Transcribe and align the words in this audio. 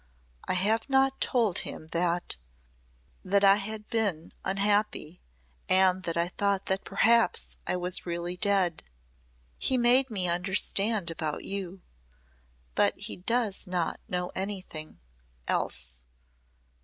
I 0.47 0.53
have 0.55 0.89
not 0.89 1.21
told 1.21 1.59
him 1.59 1.85
that 1.91 2.37
that 3.23 3.43
I 3.43 3.57
have 3.57 3.87
been 3.89 4.33
unhappy 4.43 5.21
and 5.69 6.01
that 6.05 6.17
I 6.17 6.29
thought 6.29 6.65
that 6.65 6.83
perhaps 6.83 7.55
I 7.67 7.75
was 7.75 8.03
really 8.03 8.35
dead. 8.35 8.81
He 9.59 9.77
made 9.77 10.09
me 10.09 10.27
understand 10.27 11.11
about 11.11 11.43
you 11.43 11.83
but 12.73 12.95
he 12.97 13.15
does 13.15 13.67
not 13.67 13.99
know 14.09 14.31
anything 14.33 14.99
else. 15.47 16.03